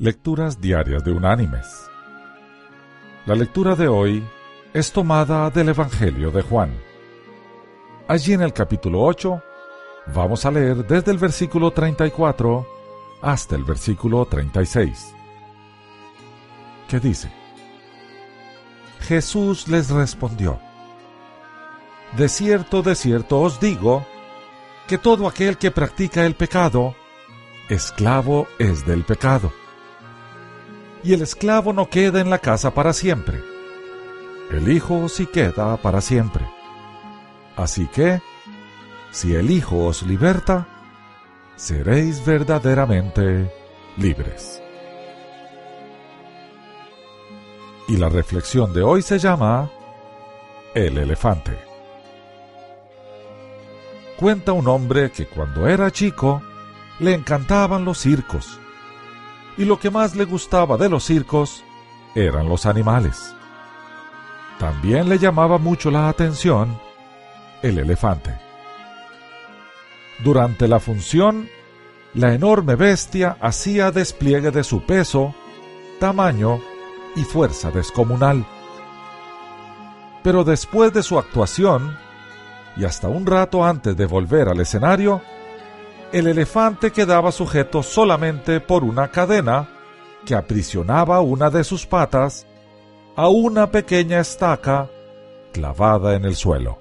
Lecturas 0.00 0.60
Diarias 0.60 1.02
de 1.02 1.10
Unánimes. 1.10 1.90
La 3.26 3.34
lectura 3.34 3.74
de 3.74 3.88
hoy 3.88 4.24
es 4.72 4.92
tomada 4.92 5.50
del 5.50 5.70
Evangelio 5.70 6.30
de 6.30 6.40
Juan. 6.40 6.72
Allí 8.06 8.32
en 8.32 8.42
el 8.42 8.52
capítulo 8.52 9.02
8 9.02 9.42
vamos 10.14 10.46
a 10.46 10.52
leer 10.52 10.86
desde 10.86 11.10
el 11.10 11.18
versículo 11.18 11.72
34 11.72 12.64
hasta 13.22 13.56
el 13.56 13.64
versículo 13.64 14.24
36, 14.24 15.12
que 16.86 17.00
dice, 17.00 17.32
Jesús 19.00 19.66
les 19.66 19.90
respondió, 19.90 20.60
De 22.16 22.28
cierto, 22.28 22.82
de 22.82 22.94
cierto 22.94 23.40
os 23.40 23.58
digo, 23.58 24.06
que 24.86 24.96
todo 24.96 25.26
aquel 25.26 25.58
que 25.58 25.72
practica 25.72 26.24
el 26.24 26.36
pecado, 26.36 26.94
esclavo 27.68 28.46
es 28.60 28.86
del 28.86 29.02
pecado 29.02 29.50
y 31.02 31.12
el 31.12 31.22
esclavo 31.22 31.72
no 31.72 31.88
queda 31.88 32.20
en 32.20 32.30
la 32.30 32.38
casa 32.38 32.74
para 32.74 32.92
siempre. 32.92 33.40
El 34.50 34.70
Hijo 34.70 35.08
sí 35.08 35.26
queda 35.26 35.76
para 35.76 36.00
siempre. 36.00 36.46
Así 37.56 37.86
que, 37.88 38.20
si 39.10 39.34
el 39.34 39.50
Hijo 39.50 39.86
os 39.86 40.02
liberta, 40.02 40.66
seréis 41.56 42.24
verdaderamente 42.24 43.52
libres. 43.96 44.62
Y 47.88 47.96
la 47.96 48.08
reflexión 48.08 48.72
de 48.72 48.82
hoy 48.82 49.02
se 49.02 49.18
llama 49.18 49.70
El 50.74 50.98
elefante. 50.98 51.58
Cuenta 54.16 54.52
un 54.52 54.68
hombre 54.68 55.10
que 55.10 55.26
cuando 55.26 55.66
era 55.68 55.90
chico 55.90 56.42
le 56.98 57.14
encantaban 57.14 57.84
los 57.84 57.98
circos 57.98 58.58
y 59.58 59.64
lo 59.64 59.78
que 59.78 59.90
más 59.90 60.14
le 60.14 60.24
gustaba 60.24 60.76
de 60.76 60.88
los 60.88 61.04
circos 61.04 61.64
eran 62.14 62.48
los 62.48 62.64
animales. 62.64 63.34
También 64.58 65.08
le 65.08 65.18
llamaba 65.18 65.58
mucho 65.58 65.90
la 65.90 66.08
atención 66.08 66.80
el 67.62 67.78
elefante. 67.78 68.38
Durante 70.22 70.68
la 70.68 70.80
función, 70.80 71.48
la 72.14 72.34
enorme 72.34 72.76
bestia 72.76 73.36
hacía 73.40 73.90
despliegue 73.90 74.50
de 74.50 74.64
su 74.64 74.82
peso, 74.82 75.34
tamaño 76.00 76.60
y 77.16 77.22
fuerza 77.22 77.70
descomunal. 77.70 78.46
Pero 80.22 80.44
después 80.44 80.92
de 80.92 81.02
su 81.02 81.18
actuación, 81.18 81.96
y 82.76 82.84
hasta 82.84 83.08
un 83.08 83.26
rato 83.26 83.64
antes 83.64 83.96
de 83.96 84.06
volver 84.06 84.48
al 84.48 84.60
escenario, 84.60 85.20
el 86.12 86.26
elefante 86.26 86.90
quedaba 86.90 87.32
sujeto 87.32 87.82
solamente 87.82 88.60
por 88.60 88.82
una 88.84 89.08
cadena 89.08 89.68
que 90.24 90.34
aprisionaba 90.34 91.20
una 91.20 91.50
de 91.50 91.64
sus 91.64 91.86
patas 91.86 92.46
a 93.16 93.28
una 93.28 93.70
pequeña 93.70 94.20
estaca 94.20 94.88
clavada 95.52 96.14
en 96.14 96.24
el 96.24 96.34
suelo. 96.36 96.78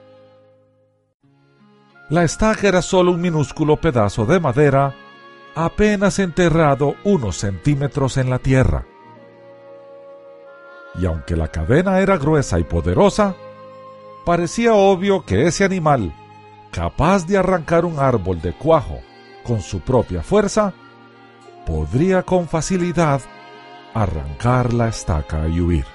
La 2.09 2.23
estaca 2.23 2.67
era 2.67 2.81
solo 2.81 3.11
un 3.11 3.21
minúsculo 3.21 3.75
pedazo 3.77 4.25
de 4.25 4.39
madera 4.39 4.95
apenas 5.55 6.19
enterrado 6.19 6.95
unos 7.03 7.37
centímetros 7.37 8.17
en 8.17 8.29
la 8.29 8.39
tierra. 8.39 8.85
Y 10.95 11.05
aunque 11.05 11.35
la 11.35 11.49
cadena 11.49 11.99
era 11.99 12.17
gruesa 12.17 12.59
y 12.59 12.63
poderosa, 12.63 13.35
parecía 14.25 14.73
obvio 14.73 15.25
que 15.25 15.47
ese 15.47 15.65
animal, 15.65 16.13
capaz 16.71 17.25
de 17.25 17.37
arrancar 17.37 17.85
un 17.85 17.99
árbol 17.99 18.41
de 18.41 18.53
cuajo 18.53 19.01
con 19.47 19.61
su 19.61 19.79
propia 19.79 20.21
fuerza, 20.21 20.73
podría 21.65 22.23
con 22.23 22.49
facilidad 22.49 23.21
arrancar 23.93 24.73
la 24.73 24.89
estaca 24.89 25.47
y 25.47 25.61
huir. 25.61 25.85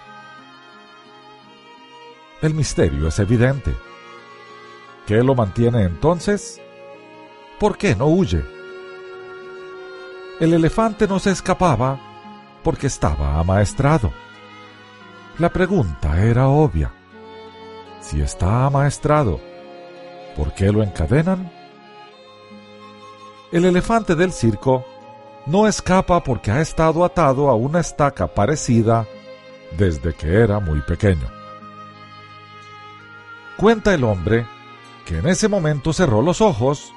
El 2.40 2.54
misterio 2.54 3.08
es 3.08 3.18
evidente. 3.18 3.76
¿Qué 5.06 5.22
lo 5.22 5.34
mantiene 5.34 5.82
entonces? 5.82 6.60
¿Por 7.60 7.76
qué 7.76 7.94
no 7.94 8.06
huye? 8.06 8.42
El 10.40 10.54
elefante 10.54 11.06
no 11.06 11.18
se 11.18 11.30
escapaba 11.30 12.00
porque 12.64 12.86
estaba 12.86 13.38
amaestrado. 13.38 14.12
La 15.38 15.50
pregunta 15.50 16.24
era 16.24 16.48
obvia. 16.48 16.90
Si 18.00 18.20
está 18.20 18.64
amaestrado, 18.64 19.40
¿por 20.36 20.54
qué 20.54 20.72
lo 20.72 20.82
encadenan? 20.82 21.61
El 23.52 23.66
elefante 23.66 24.14
del 24.14 24.32
circo 24.32 24.86
no 25.44 25.68
escapa 25.68 26.24
porque 26.24 26.50
ha 26.50 26.62
estado 26.62 27.04
atado 27.04 27.50
a 27.50 27.54
una 27.54 27.80
estaca 27.80 28.26
parecida 28.26 29.06
desde 29.76 30.14
que 30.14 30.40
era 30.40 30.58
muy 30.58 30.80
pequeño. 30.80 31.28
Cuenta 33.58 33.92
el 33.92 34.04
hombre 34.04 34.46
que 35.04 35.18
en 35.18 35.28
ese 35.28 35.48
momento 35.48 35.92
cerró 35.92 36.22
los 36.22 36.40
ojos 36.40 36.94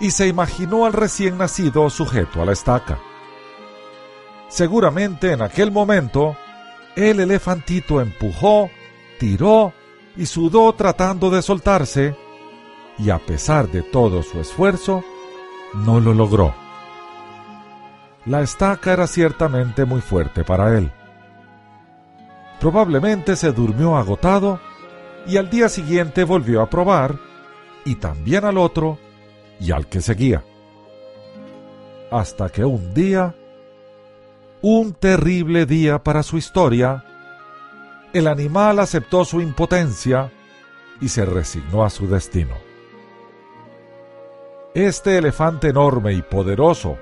y 0.00 0.12
se 0.12 0.26
imaginó 0.26 0.86
al 0.86 0.94
recién 0.94 1.36
nacido 1.36 1.90
sujeto 1.90 2.40
a 2.40 2.46
la 2.46 2.52
estaca. 2.52 2.98
Seguramente 4.48 5.32
en 5.32 5.42
aquel 5.42 5.70
momento 5.70 6.34
el 6.96 7.20
elefantito 7.20 8.00
empujó, 8.00 8.70
tiró 9.18 9.74
y 10.16 10.24
sudó 10.24 10.72
tratando 10.72 11.28
de 11.28 11.42
soltarse, 11.42 12.16
y 12.98 13.10
a 13.10 13.18
pesar 13.18 13.68
de 13.68 13.82
todo 13.82 14.22
su 14.22 14.40
esfuerzo, 14.40 15.04
no 15.74 16.00
lo 16.00 16.14
logró. 16.14 16.54
La 18.26 18.42
estaca 18.42 18.92
era 18.92 19.06
ciertamente 19.06 19.84
muy 19.84 20.00
fuerte 20.00 20.44
para 20.44 20.76
él. 20.76 20.92
Probablemente 22.60 23.36
se 23.36 23.52
durmió 23.52 23.96
agotado 23.96 24.60
y 25.26 25.36
al 25.36 25.48
día 25.48 25.68
siguiente 25.68 26.24
volvió 26.24 26.60
a 26.60 26.68
probar, 26.68 27.16
y 27.84 27.94
también 27.96 28.44
al 28.44 28.58
otro 28.58 28.98
y 29.58 29.70
al 29.72 29.86
que 29.86 30.00
seguía. 30.00 30.44
Hasta 32.10 32.48
que 32.48 32.64
un 32.64 32.92
día, 32.92 33.34
un 34.60 34.92
terrible 34.92 35.64
día 35.64 36.02
para 36.02 36.22
su 36.22 36.36
historia, 36.36 37.04
el 38.12 38.26
animal 38.26 38.80
aceptó 38.80 39.24
su 39.24 39.40
impotencia 39.40 40.30
y 41.00 41.08
se 41.08 41.24
resignó 41.24 41.84
a 41.84 41.90
su 41.90 42.08
destino. 42.08 42.69
Este 44.74 45.18
elefante 45.18 45.68
enorme 45.68 46.12
y 46.12 46.22
poderoso 46.22 46.96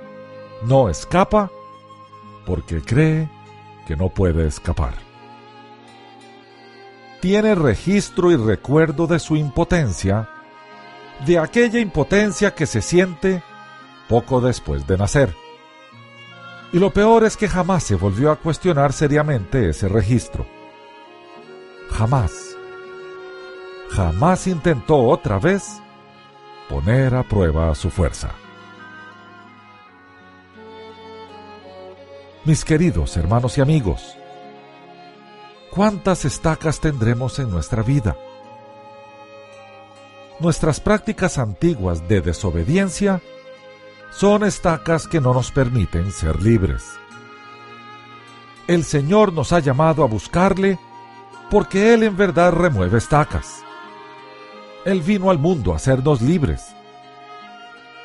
no 0.63 0.89
escapa 0.89 1.51
porque 2.47 2.81
cree 2.81 3.29
que 3.87 3.95
no 3.95 4.09
puede 4.09 4.47
escapar. 4.47 4.95
Tiene 7.21 7.55
registro 7.55 8.31
y 8.33 8.37
recuerdo 8.37 9.07
de 9.07 9.19
su 9.19 9.37
impotencia, 9.37 10.31
de 11.27 11.39
aquella 11.39 11.79
impotencia 11.79 12.55
que 12.55 12.65
se 12.65 12.81
siente 12.81 13.43
poco 14.09 14.41
después 14.41 14.87
de 14.87 14.97
nacer. 14.97 15.35
Y 16.73 16.79
lo 16.79 16.91
peor 16.91 17.25
es 17.25 17.37
que 17.37 17.49
jamás 17.49 17.83
se 17.83 17.97
volvió 17.97 18.31
a 18.31 18.37
cuestionar 18.37 18.95
seriamente 18.95 19.69
ese 19.69 19.89
registro. 19.89 20.47
Jamás. 21.91 22.57
Jamás 23.91 24.47
intentó 24.47 24.97
otra 25.03 25.39
vez 25.39 25.83
poner 26.69 27.15
a 27.15 27.23
prueba 27.23 27.75
su 27.75 27.91
fuerza. 27.91 28.31
Mis 32.45 32.65
queridos 32.65 33.17
hermanos 33.17 33.59
y 33.59 33.61
amigos, 33.61 34.17
¿cuántas 35.71 36.25
estacas 36.25 36.81
tendremos 36.81 37.39
en 37.39 37.51
nuestra 37.51 37.83
vida? 37.83 38.17
Nuestras 40.41 40.81
prácticas 40.81 41.37
antiguas 41.39 42.07
de 42.09 42.21
desobediencia 42.21 43.21
son 44.11 44.45
estacas 44.45 45.09
que 45.09 45.21
no 45.21 45.35
nos 45.35 45.51
permiten 45.51 46.13
ser 46.13 46.41
libres. 46.41 46.85
El 48.67 48.85
Señor 48.85 49.33
nos 49.33 49.53
ha 49.53 49.61
llamado 49.61 50.05
a 50.05 50.07
buscarle 50.07 50.79
porque 51.51 51.95
Él 51.95 52.03
en 52.03 52.17
verdad 52.17 52.53
remueve 52.53 52.99
estacas. 52.99 53.65
Él 54.85 55.03
vino 55.03 55.31
al 55.31 55.39
mundo 55.39 55.73
a 55.73 55.77
hacernos 55.77 56.23
libres, 56.23 56.75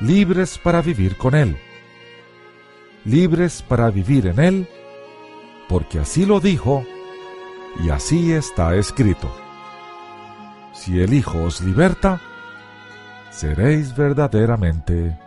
libres 0.00 0.58
para 0.58 0.82
vivir 0.82 1.16
con 1.16 1.34
Él, 1.34 1.56
libres 3.04 3.62
para 3.62 3.90
vivir 3.90 4.26
en 4.26 4.40
Él, 4.40 4.68
porque 5.68 5.98
así 5.98 6.26
lo 6.26 6.40
dijo 6.40 6.84
y 7.82 7.90
así 7.90 8.32
está 8.32 8.74
escrito. 8.74 9.30
Si 10.72 11.00
el 11.00 11.14
Hijo 11.14 11.42
os 11.44 11.60
liberta, 11.60 12.20
seréis 13.30 13.96
verdaderamente 13.96 15.18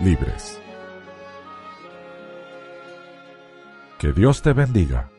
libres. 0.00 0.60
Que 3.98 4.12
Dios 4.12 4.42
te 4.42 4.52
bendiga. 4.52 5.13